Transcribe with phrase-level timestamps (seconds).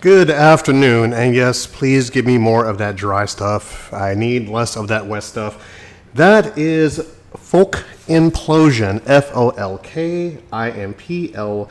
[0.00, 3.92] Good afternoon, and yes, please give me more of that dry stuff.
[3.92, 5.68] I need less of that wet stuff.
[6.14, 6.98] That is
[7.36, 11.68] Folk Implosion, F O L K I M P L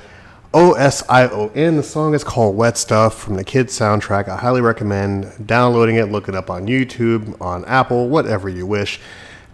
[0.53, 1.77] O S I O N.
[1.77, 4.27] The song is called Wet Stuff from the Kids soundtrack.
[4.27, 8.99] I highly recommend downloading it, look it up on YouTube, on Apple, whatever you wish.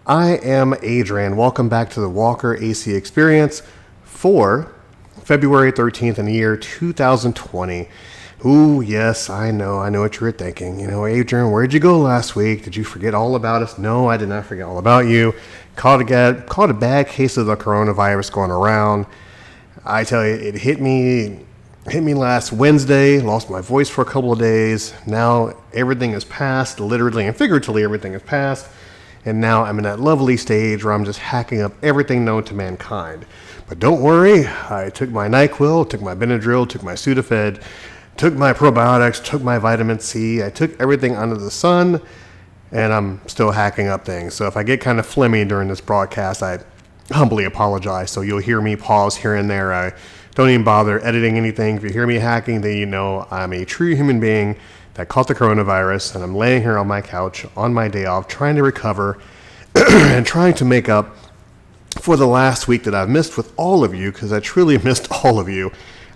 [0.08, 1.38] I am Adrian.
[1.38, 3.62] Welcome back to the Walker AC Experience
[4.02, 4.74] for
[5.24, 7.88] February 13th in the year 2020.
[8.46, 9.80] Ooh, yes, I know.
[9.80, 10.78] I know what you were thinking.
[10.78, 12.66] You know, Adrian, where'd you go last week?
[12.66, 13.78] Did you forget all about us?
[13.78, 15.34] No, I did not forget all about you.
[15.78, 19.06] Caught a, caught a bad case of the coronavirus going around.
[19.86, 21.40] I tell you, it hit me
[21.88, 24.94] hit me last Wednesday, lost my voice for a couple of days.
[25.06, 28.68] Now everything is past, literally and figuratively everything is past.
[29.26, 32.54] And now I'm in that lovely stage where I'm just hacking up everything known to
[32.54, 33.26] mankind.
[33.68, 37.62] But don't worry, I took my NyQuil, took my Benadryl, took my Sudafed,
[38.18, 42.02] took my probiotics, took my vitamin C, I took everything under the sun,
[42.72, 44.34] and I'm still hacking up things.
[44.34, 46.60] So if I get kind of flimmy during this broadcast, I
[47.12, 48.12] humbly apologize.
[48.12, 49.74] So you'll hear me pause here and there.
[49.74, 49.94] I
[50.36, 51.78] don't even bother editing anything.
[51.78, 54.58] If you hear me hacking, then you know I'm a true human being
[54.96, 58.28] that caught the coronavirus, and I'm laying here on my couch on my day off,
[58.28, 59.20] trying to recover
[59.76, 61.16] and trying to make up
[62.00, 65.12] for the last week that I've missed with all of you, because I truly missed
[65.24, 65.72] all of you.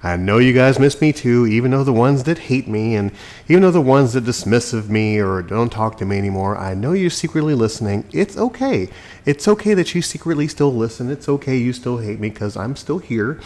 [0.07, 3.11] I know you guys miss me too, even though the ones that hate me and
[3.49, 6.75] even though the ones that dismiss of me or don't talk to me anymore, I
[6.75, 8.05] know you're secretly listening.
[8.13, 8.87] It's okay.
[9.25, 11.11] It's okay that you secretly still listen.
[11.11, 13.41] It's okay you still hate me because I'm still here.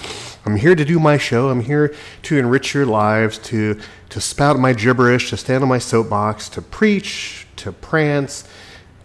[0.45, 1.49] I'm here to do my show.
[1.49, 3.79] I'm here to enrich your lives, to
[4.09, 8.47] to spout my gibberish, to stand on my soapbox, to preach, to prance,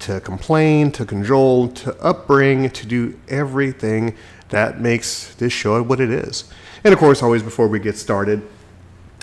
[0.01, 4.15] to complain, to cajole, to upbring, to do everything
[4.51, 6.45] that makes this show what it is.
[6.87, 8.47] And of course, always before we get started,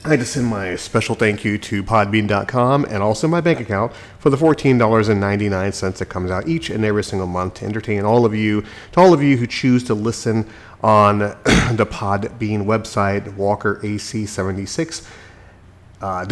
[0.03, 3.94] I would to send my special thank you to Podbean.com and also my bank account
[4.19, 8.35] for the $14.99 that comes out each and every single month to entertain all of
[8.35, 10.46] you, to all of you who choose to listen
[10.84, 11.19] on
[11.79, 15.09] the Podbean website, WalkerAC76.
[16.01, 16.25] Uh,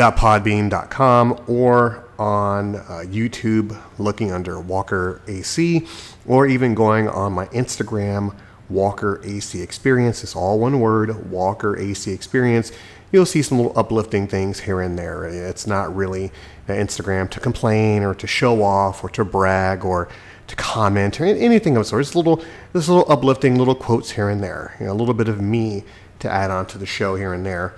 [1.47, 5.87] or on uh, YouTube looking under Walker AC
[6.25, 8.35] or even going on my Instagram
[8.71, 10.23] Walker AC Experience.
[10.23, 12.71] It's all one word, Walker AC Experience.
[13.11, 15.25] You'll see some little uplifting things here and there.
[15.25, 16.31] It's not really
[16.67, 20.07] Instagram to complain or to show off or to brag or
[20.47, 22.01] to comment or anything of the sort.
[22.01, 22.43] It's little,
[22.73, 24.75] this little uplifting little quotes here and there.
[24.79, 25.83] You know, a little bit of me
[26.19, 27.75] to add on to the show here and there.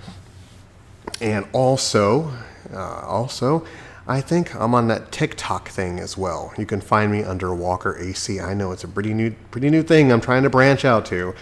[1.20, 2.32] And also,
[2.72, 3.66] uh, also,
[4.06, 6.52] I think I'm on that TikTok thing as well.
[6.58, 8.38] You can find me under Walker AC.
[8.38, 11.34] I know it's a pretty new, pretty new thing I'm trying to branch out to.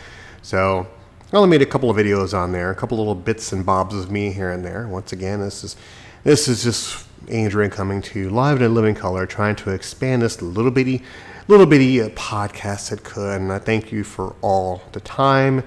[0.42, 0.86] So
[1.32, 3.94] I only made a couple of videos on there, a couple little bits and bobs
[3.96, 4.86] of me here and there.
[4.86, 5.76] Once again, this is
[6.22, 10.22] this is just Adrian coming to you live in a living color, trying to expand
[10.22, 11.02] this little bitty,
[11.48, 13.40] little bitty uh, podcast that could.
[13.40, 15.64] And I thank you for all the time,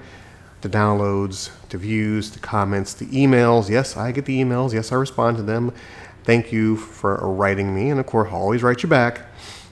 [0.62, 3.68] the downloads, the views, the comments, the emails.
[3.68, 4.72] Yes, I get the emails.
[4.72, 5.74] Yes, I respond to them.
[6.26, 9.20] Thank you for writing me, and of course, I'll always write you back.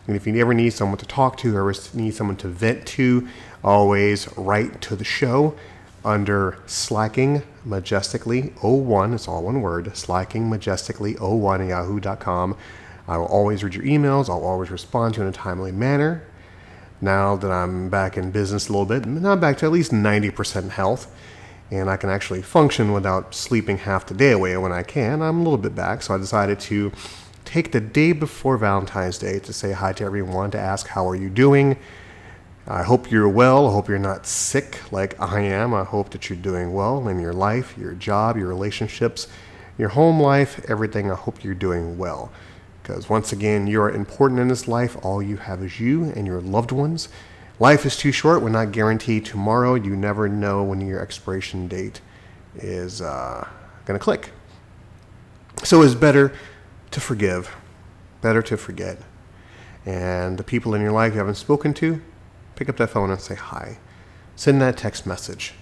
[0.07, 3.27] And if you ever need someone to talk to or need someone to vent to,
[3.65, 5.57] always write to the show
[6.05, 9.15] under slacking majestically 01.
[9.15, 12.57] It's all one word slacking majestically 01 at yahoo.com.
[13.09, 14.29] I will always read your emails.
[14.29, 16.23] I'll always respond to you in a timely manner.
[17.01, 20.71] Now that I'm back in business a little bit, not back to at least 90%
[20.71, 21.13] health,
[21.75, 25.23] and I can actually function without sleeping half the day away when I can.
[25.23, 26.93] I'm a little bit back, so I decided to
[27.45, 31.17] take the day before Valentine's Day to say hi to everyone, to ask how are
[31.17, 31.77] you doing.
[32.67, 33.69] I hope you're well.
[33.69, 35.75] I hope you're not sick like I am.
[35.75, 39.29] I hope that you're doing well in your life, your job, your relationships,
[39.77, 41.11] your home life, everything.
[41.11, 42.33] I hope you're doing well.
[42.83, 44.97] Because once again, you're important in this life.
[45.03, 47.09] All you have is you and your loved ones.
[47.61, 48.43] Life is too short.
[48.43, 49.77] We're not guaranteed tomorrow.
[49.77, 52.01] You never know when your expiration date
[52.57, 53.47] is uh,
[53.85, 54.31] going to click.
[55.63, 56.33] So it's better
[56.91, 57.55] to forgive,
[58.21, 58.99] better to forget.
[59.87, 62.03] And the people in your life you haven't spoken to,
[62.57, 63.79] pick up that phone and say hi.
[64.35, 65.55] Send that text message.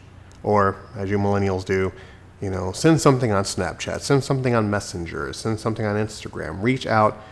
[0.42, 1.92] Or, as you millennials do,
[2.40, 6.62] you know, send something on Snapchat, send something on Messenger, send something on Instagram.
[6.62, 7.22] Reach out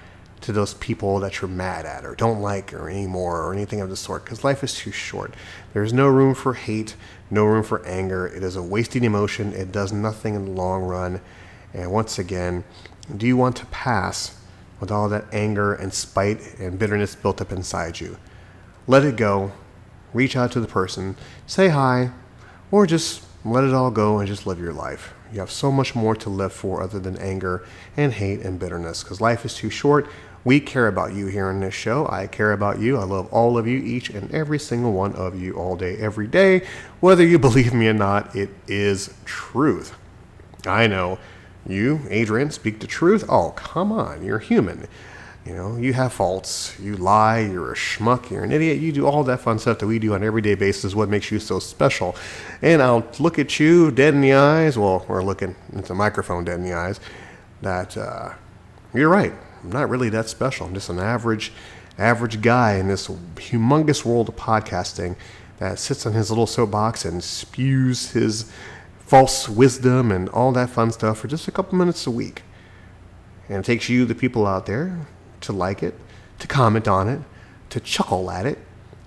[0.43, 3.91] to those people that you're mad at or don't like or anymore or anything of
[3.91, 5.35] the sort because life is too short.
[5.73, 6.97] There's no room for hate,
[7.31, 8.27] no room for anger.
[8.27, 9.53] It is a wasting emotion.
[9.53, 11.21] It does nothing in the long run.
[11.75, 12.65] And once again,
[13.15, 14.39] do you want to pass
[14.81, 18.17] with all that anger and spite and bitterness built up inside you?
[18.87, 19.53] Let it go.
[20.13, 21.17] Reach out to the person,
[21.47, 22.11] say hi,
[22.71, 25.15] or just let it all go and just live your life.
[25.33, 27.65] You have so much more to live for other than anger
[27.97, 30.09] and hate and bitterness because life is too short.
[30.45, 32.09] We care about you here on this show.
[32.09, 32.97] I care about you.
[32.97, 36.27] I love all of you, each and every single one of you, all day, every
[36.27, 36.67] day.
[37.01, 39.95] Whether you believe me or not, it is truth.
[40.67, 41.19] I know
[41.67, 43.25] you, Adrian, speak the truth.
[43.29, 44.89] Oh, come on, you're human.
[45.45, 46.79] You know, you have faults.
[46.79, 47.41] You lie.
[47.41, 48.31] You're a schmuck.
[48.31, 48.79] You're an idiot.
[48.79, 50.95] You do all that fun stuff that we do on an everyday basis.
[50.95, 52.15] What makes you so special?
[52.61, 54.77] And I'll look at you dead in the eyes.
[54.77, 57.01] Well, we're looking into the microphone dead in the eyes.
[57.63, 58.35] That uh,
[58.93, 59.33] you're right.
[59.63, 60.67] I'm not really that special.
[60.67, 61.53] I'm just an average,
[61.99, 65.17] average guy in this humongous world of podcasting
[65.59, 68.51] that sits on his little soapbox and spews his
[68.99, 72.43] false wisdom and all that fun stuff for just a couple minutes a week.
[73.49, 75.07] And it takes you, the people out there,
[75.43, 75.95] to like it,
[76.39, 77.21] to comment on it,
[77.71, 78.59] to chuckle at it.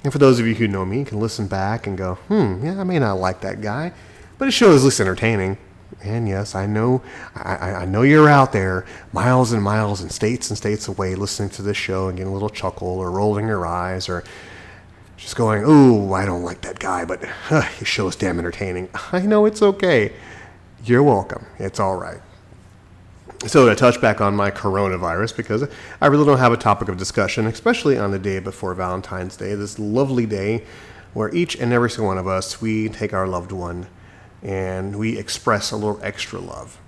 [0.04, 2.64] And for those of you who know me, you can listen back and go, hmm,
[2.64, 3.94] yeah, I may not like that guy,
[4.38, 5.58] but his show is at least entertaining.
[6.04, 7.02] And yes, I know,
[7.36, 11.50] I, I know you're out there, miles and miles and states and states away, listening
[11.52, 14.24] to this show and getting a little chuckle or rolling your eyes or
[15.16, 18.90] just going, "Ooh, I don't like that guy, but uh, his show is damn entertaining."
[19.14, 20.12] I know it's okay.
[20.84, 21.46] You're welcome.
[21.58, 22.20] It's all right.
[23.48, 25.68] So to touch back on my coronavirus, because
[26.02, 29.56] I really don't have a topic of discussion, especially on the day before Valentine's Day,
[29.56, 30.66] this lovely day
[31.14, 33.88] where each and every single one of us, we take our loved one
[34.44, 36.80] and we express a little extra love,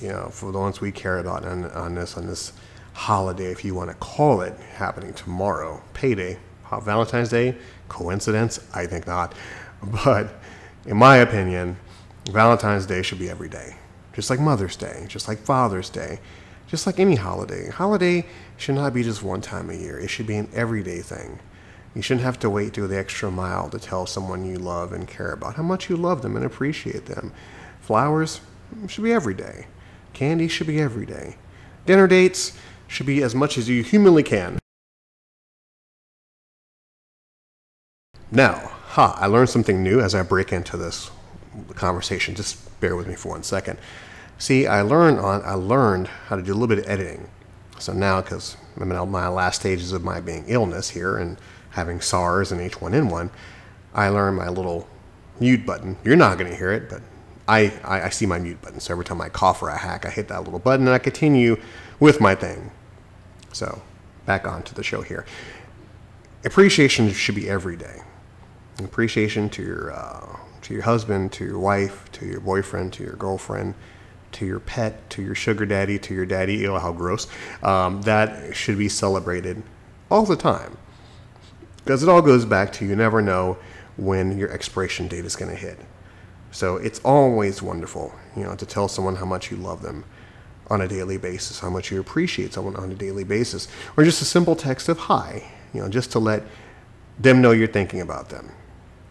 [0.00, 2.52] you know, for the ones we care about on, on this, on this
[2.94, 6.38] holiday, if you want to call it, happening tomorrow, payday,
[6.82, 7.56] Valentine's Day,
[7.88, 8.60] coincidence?
[8.72, 9.34] I think not.
[10.04, 10.34] But
[10.86, 11.76] in my opinion,
[12.30, 13.74] Valentine's Day should be every day
[14.12, 16.20] just like Mother's Day, just like Father's Day,
[16.66, 17.70] just like any holiday.
[17.70, 18.26] Holiday
[18.56, 21.38] should not be just one time a year, it should be an everyday thing.
[21.94, 25.08] You shouldn't have to wait to the extra mile to tell someone you love and
[25.08, 27.32] care about how much you love them and appreciate them.
[27.80, 28.40] Flowers
[28.86, 29.66] should be every day.
[30.12, 31.36] Candy should be every day.
[31.86, 32.56] Dinner dates
[32.86, 34.58] should be as much as you humanly can.
[38.30, 41.10] Now, ha, I learned something new as I break into this
[41.74, 42.36] conversation.
[42.36, 43.78] Just bear with me for one second.
[44.38, 47.28] See, I learned on I learned how to do a little bit of editing.
[47.80, 51.38] So now, because I'm in my last stages of my being illness here and
[51.70, 53.30] having SARS and H1N1,
[53.94, 54.86] I learned my little
[55.40, 55.96] mute button.
[56.04, 57.02] You're not going to hear it, but
[57.48, 58.80] I, I, I see my mute button.
[58.80, 60.98] So every time I cough or I hack, I hit that little button and I
[60.98, 61.60] continue
[61.98, 62.70] with my thing.
[63.52, 63.82] So
[64.26, 65.24] back on to the show here.
[66.44, 68.02] Appreciation should be every day.
[68.78, 73.14] Appreciation to your uh, to your husband, to your wife, to your boyfriend, to your
[73.14, 73.74] girlfriend,
[74.32, 76.66] to your pet, to your sugar daddy, to your daddy.
[76.66, 77.26] Oh, how gross.
[77.62, 79.62] Um, that should be celebrated
[80.10, 80.76] all the time.
[81.78, 83.58] Because it all goes back to you never know
[83.96, 85.78] when your expiration date is going to hit.
[86.52, 90.04] So it's always wonderful, you know, to tell someone how much you love them
[90.68, 94.22] on a daily basis, how much you appreciate someone on a daily basis, or just
[94.22, 96.42] a simple text of hi, you know, just to let
[97.18, 98.50] them know you're thinking about them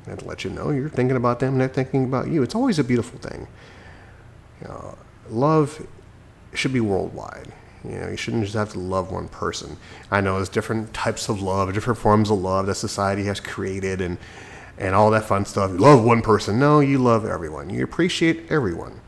[0.06, 2.44] and to let you know you're thinking about them and they're thinking about you.
[2.44, 3.48] It's always a beautiful thing.
[4.62, 4.98] You know,
[5.32, 5.86] love
[6.54, 7.52] should be worldwide.
[7.84, 9.78] You know, you shouldn't just have to love one person.
[10.12, 14.02] I know there's different types of love, different forms of love that society has created,
[14.02, 14.18] and
[14.78, 15.72] and all that fun stuff.
[15.72, 16.58] You love one person.
[16.60, 17.70] No, you love everyone.
[17.70, 19.02] You appreciate everyone.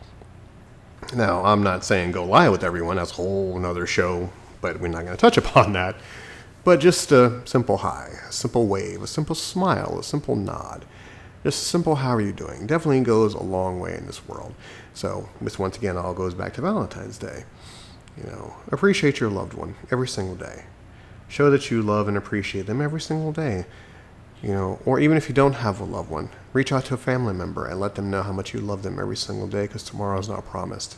[1.16, 2.98] Now, I'm not saying go lie with everyone.
[2.98, 5.96] That's a whole another show, but we're not going to touch upon that.
[6.64, 10.86] But just a simple hi, a simple wave, a simple smile, a simple nod.
[11.44, 14.54] Just a simple how are you doing definitely goes a long way in this world.
[14.94, 17.46] So this once again all goes back to Valentine's Day.
[18.18, 20.66] You know, appreciate your loved one every single day.
[21.28, 23.66] Show that you love and appreciate them every single day.
[24.44, 26.98] You know, or even if you don't have a loved one, reach out to a
[26.98, 29.84] family member and let them know how much you love them every single day because
[29.84, 30.98] tomorrow is not promised.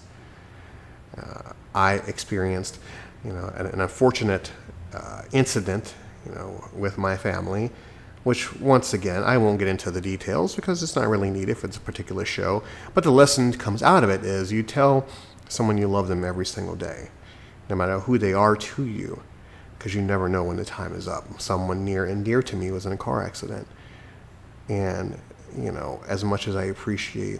[1.17, 2.79] Uh, I experienced,
[3.23, 4.51] you know, an, an unfortunate
[4.93, 5.93] uh, incident,
[6.25, 7.69] you know, with my family,
[8.24, 11.77] which once again I won't get into the details because it's not really needed it's
[11.77, 12.63] a particular show.
[12.94, 15.06] But the lesson comes out of it is you tell
[15.50, 17.10] someone you love them every single day,
[17.70, 19.22] no matter who they are to you,
[19.77, 21.39] because you never know when the time is up.
[21.39, 23.68] Someone near and dear to me was in a car accident,
[24.70, 25.20] and
[25.58, 27.39] you know, as much as I appreciate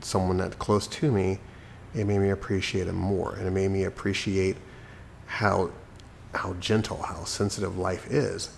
[0.00, 1.38] someone that close to me,
[1.94, 4.56] it made me appreciate him more, and it made me appreciate
[5.26, 5.70] how
[6.34, 8.56] how gentle, how sensitive life is.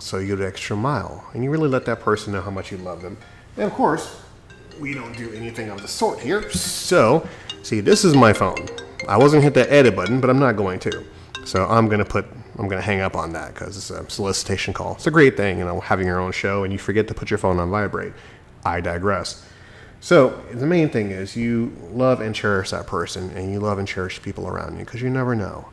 [0.00, 2.78] So you go extra mile, and you really let that person know how much you
[2.78, 3.16] love them.
[3.56, 4.20] And of course,
[4.80, 6.50] we don't do anything of the sort here.
[6.50, 7.26] So,
[7.62, 8.68] see, this is my phone.
[9.08, 11.04] I wasn't hit the edit button, but I'm not going to.
[11.44, 12.24] So I'm gonna put,
[12.58, 14.94] I'm gonna hang up on that because it's a solicitation call.
[14.94, 17.30] It's a great thing, you know, having your own show and you forget to put
[17.30, 18.12] your phone on vibrate.
[18.64, 19.44] I digress.
[20.00, 23.86] So the main thing is you love and cherish that person, and you love and
[23.86, 25.68] cherish people around you because you never know.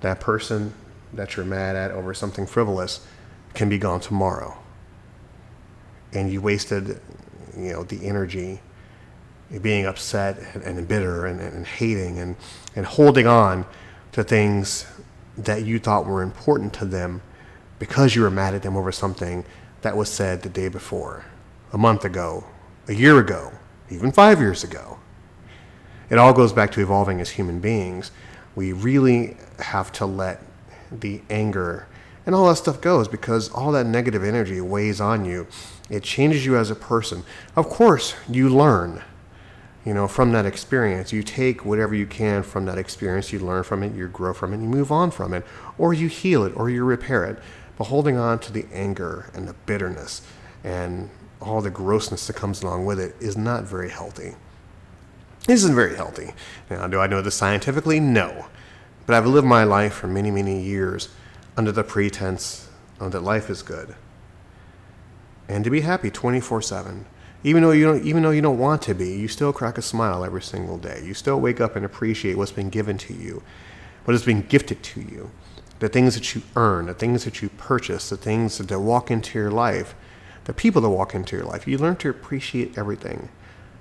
[0.00, 0.72] That person
[1.12, 3.06] that you're mad at over something frivolous
[3.54, 4.56] can be gone tomorrow,
[6.12, 7.00] and you wasted,
[7.56, 8.60] you know, the energy
[9.62, 12.36] being upset and, and bitter and, and hating and,
[12.76, 13.64] and holding on
[14.12, 14.86] to things
[15.38, 17.22] that you thought were important to them
[17.78, 19.44] because you were mad at them over something
[19.82, 21.24] that was said the day before,
[21.72, 22.44] a month ago,
[22.88, 23.52] a year ago,
[23.90, 24.98] even five years ago.
[26.10, 28.10] It all goes back to evolving as human beings.
[28.54, 30.42] We really have to let
[30.90, 31.86] the anger
[32.28, 35.46] and all that stuff goes because all that negative energy weighs on you.
[35.88, 37.24] It changes you as a person.
[37.56, 39.02] Of course, you learn
[39.82, 41.10] you know, from that experience.
[41.10, 44.52] You take whatever you can from that experience, you learn from it, you grow from
[44.52, 45.42] it, you move on from it,
[45.78, 47.38] or you heal it, or you repair it.
[47.78, 50.20] But holding on to the anger and the bitterness
[50.62, 51.08] and
[51.40, 54.34] all the grossness that comes along with it is not very healthy.
[55.48, 56.34] It isn't very healthy.
[56.68, 58.00] Now, do I know this scientifically?
[58.00, 58.48] No.
[59.06, 61.08] But I've lived my life for many, many years
[61.58, 62.68] under the pretense
[63.00, 63.96] that life is good.
[65.48, 67.04] And to be happy 24 7
[67.44, 69.82] even though you don't even though you don't want to be you still crack a
[69.82, 71.02] smile every single day.
[71.04, 73.42] You still wake up and appreciate what's been given to you
[74.04, 75.30] what has been gifted to you
[75.80, 79.38] the things that you earn the things that you purchase the things that walk into
[79.38, 79.94] your life
[80.44, 81.68] the people that walk into your life.
[81.68, 83.28] You learn to appreciate everything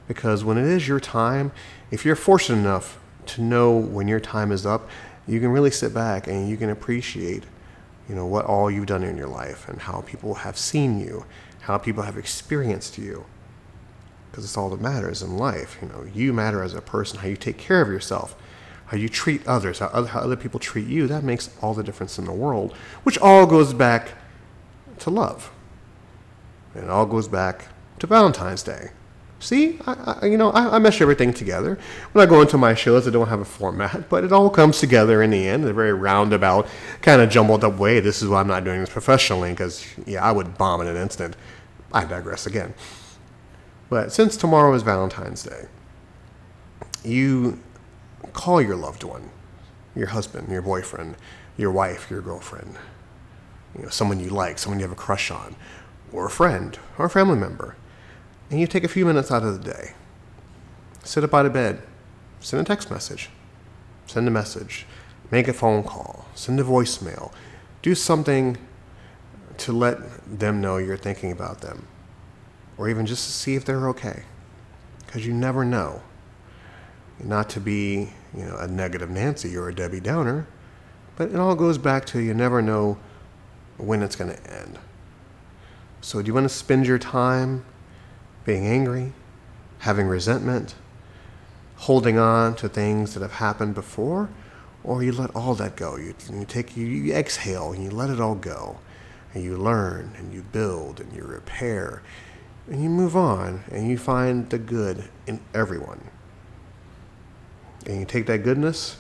[0.08, 1.52] because when it is your time
[1.92, 4.90] if you're fortunate enough to know when your time is up
[5.28, 7.44] you can really sit back and you can appreciate
[8.08, 11.26] you know what all you've done in your life and how people have seen you
[11.68, 13.26] how people have experienced you
[14.32, 15.78] because it's all that matters in life.
[15.82, 18.36] You know, you matter as a person, how you take care of yourself,
[18.86, 21.08] how you treat others, how other, how other people treat you.
[21.08, 22.74] That makes all the difference in the world,
[23.04, 24.12] which all goes back
[25.00, 25.52] to love.
[26.74, 27.68] And it all goes back
[28.00, 28.92] to Valentine's Day.
[29.40, 31.78] See, I, I, you know, I, I mesh everything together.
[32.12, 34.80] When I go into my shows, I don't have a format, but it all comes
[34.80, 36.68] together in the end in a very roundabout,
[37.02, 38.00] kind of jumbled up way.
[38.00, 40.98] This is why I'm not doing this professionally, because, yeah, I would bomb in an
[40.98, 41.36] instant.
[41.94, 42.74] I digress again.
[43.90, 45.66] But since tomorrow is Valentine's Day,
[47.04, 47.60] you
[48.34, 49.30] call your loved one,
[49.96, 51.16] your husband, your boyfriend,
[51.58, 52.76] your wife, your girlfriend,
[53.76, 55.56] you know, someone you like, someone you have a crush on,
[56.12, 57.76] or a friend, or a family member,
[58.50, 59.94] and you take a few minutes out of the day.
[61.04, 61.82] Sit up by the bed,
[62.40, 63.30] send a text message,
[64.06, 64.86] send a message,
[65.32, 67.32] make a phone call, send a voicemail,
[67.82, 68.58] do something
[69.58, 69.98] to let
[70.40, 71.88] them know you're thinking about them
[72.78, 74.24] or even just to see if they're okay.
[75.06, 76.02] Because you never know.
[77.24, 80.48] Not to be, you know, a negative Nancy or a Debbie Downer,
[81.16, 83.00] but it all goes back to you never know
[83.78, 84.78] when it's going to end.
[86.02, 87.66] So, do you want to spend your time
[88.48, 89.12] being angry,
[89.80, 90.74] having resentment,
[91.76, 94.30] holding on to things that have happened before,
[94.84, 95.98] or you let all that go?
[95.98, 98.80] You, you take you, you exhale and you let it all go,
[99.34, 102.02] and you learn and you build and you repair
[102.70, 106.02] and you move on and you find the good in everyone.
[107.86, 108.98] And you take that goodness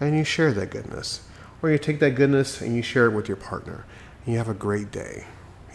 [0.00, 1.22] and you share that goodness.
[1.62, 3.86] Or you take that goodness and you share it with your partner.
[4.24, 5.24] And you have a great day.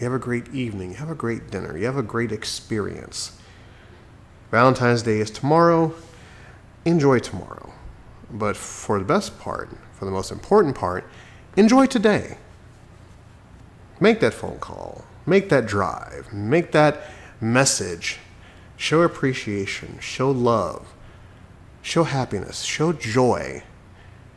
[0.02, 0.90] You have a great evening.
[0.90, 1.78] You have a great dinner.
[1.78, 3.38] You have a great experience.
[4.50, 5.94] Valentine's Day is tomorrow.
[6.84, 7.72] Enjoy tomorrow.
[8.28, 11.08] But for the best part, for the most important part,
[11.56, 12.38] enjoy today.
[14.00, 15.04] Make that phone call.
[15.24, 16.32] Make that drive.
[16.32, 17.02] Make that
[17.40, 18.18] message.
[18.76, 20.92] Show appreciation, show love,
[21.80, 23.62] show happiness, show joy.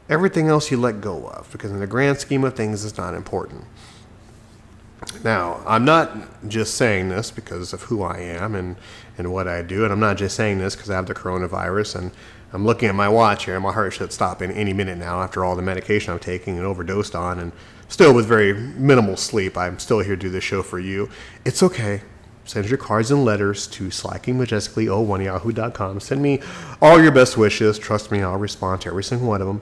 [0.09, 3.15] Everything else you let go of, because in the grand scheme of things, it's not
[3.15, 3.63] important.
[5.23, 8.75] Now, I'm not just saying this because of who I am and,
[9.17, 11.95] and what I do, and I'm not just saying this because I have the coronavirus
[11.95, 12.11] and
[12.53, 15.21] I'm looking at my watch here, and my heart should stop in any minute now
[15.21, 17.51] after all the medication I'm taking and overdosed on, and
[17.89, 19.57] still with very minimal sleep.
[19.57, 21.09] I'm still here to do this show for you.
[21.43, 22.01] It's okay.
[22.45, 25.99] Send your cards and letters to slackingmajestically01yahoo.com.
[25.99, 26.39] Send me
[26.81, 27.77] all your best wishes.
[27.77, 29.61] Trust me, I'll respond to every single one of them.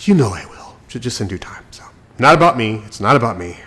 [0.00, 0.76] You know I will.
[0.88, 1.64] Just in due time.
[1.70, 1.84] So,
[2.18, 2.82] not about me.
[2.86, 3.58] It's not about me.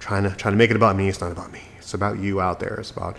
[0.00, 1.08] Trying to trying to make it about me.
[1.08, 1.62] It's not about me.
[1.78, 2.74] It's about you out there.
[2.74, 3.16] It's about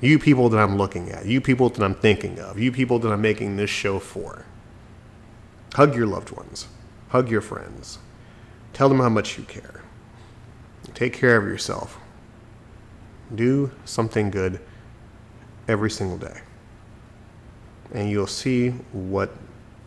[0.00, 1.26] you people that I'm looking at.
[1.26, 2.58] You people that I'm thinking of.
[2.58, 4.44] You people that I'm making this show for.
[5.74, 6.68] Hug your loved ones.
[7.08, 7.98] Hug your friends.
[8.72, 9.82] Tell them how much you care.
[10.94, 11.98] Take care of yourself.
[13.34, 14.60] Do something good
[15.66, 16.40] every single day.
[17.92, 19.30] And you'll see what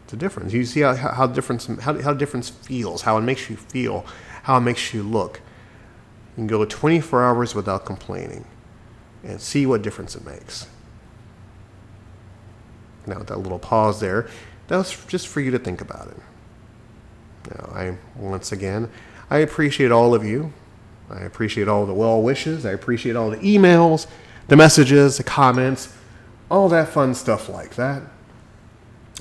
[0.07, 0.53] the difference.
[0.53, 4.05] You see how, how difference how, how difference feels, how it makes you feel,
[4.43, 5.41] how it makes you look.
[6.31, 8.45] You can go 24 hours without complaining
[9.23, 10.67] and see what difference it makes.
[13.05, 14.27] Now, with that little pause there,
[14.67, 16.17] that was just for you to think about it.
[17.49, 18.89] Now, I, once again,
[19.29, 20.53] I appreciate all of you.
[21.09, 22.65] I appreciate all the well wishes.
[22.65, 24.07] I appreciate all the emails,
[24.47, 25.93] the messages, the comments,
[26.49, 28.03] all that fun stuff like that.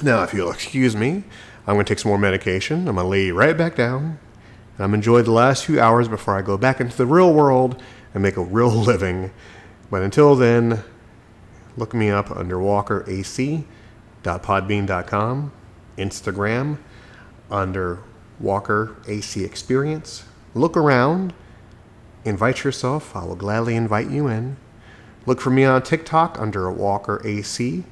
[0.02, 1.25] Now, if you'll excuse me,
[1.67, 2.88] I'm going to take some more medication.
[2.88, 4.19] I'm going to lay right back down.
[4.80, 7.82] And I'm enjoy the last few hours before I go back into the real world
[8.14, 9.30] and make a real living.
[9.90, 10.82] But until then,
[11.76, 15.52] look me up under walkerac.podbean.com,
[15.99, 16.78] Instagram
[17.50, 17.99] under
[18.38, 20.25] Walker AC Experience.
[20.54, 21.34] Look around,
[22.25, 23.14] invite yourself.
[23.14, 24.56] I will gladly invite you in.
[25.26, 27.84] Look for me on TikTok under Walker AC.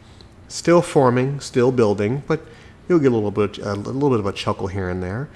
[0.49, 2.47] Still forming, still building, but
[2.89, 5.29] you'll get a little bit a little bit of a chuckle here and there.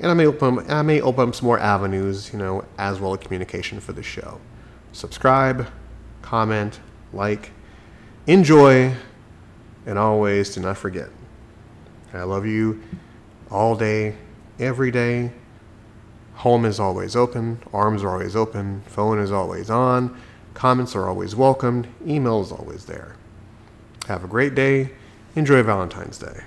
[0.00, 3.14] And I may open I may open up some more avenues, you know, as well
[3.14, 4.40] as communication for the show.
[4.92, 5.68] Subscribe,
[6.22, 6.80] comment,
[7.12, 7.50] like,
[8.26, 8.94] enjoy,
[9.86, 11.08] and always do not forget.
[12.12, 12.82] I love you
[13.50, 14.16] all day,
[14.58, 15.32] every day.
[16.34, 20.16] Home is always open, arms are always open, phone is always on,
[20.54, 23.16] comments are always welcomed, email is always there.
[24.06, 24.90] Have a great day.
[25.34, 26.42] Enjoy Valentine's Day.